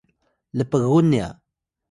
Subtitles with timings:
[0.57, 1.27] lpgun nya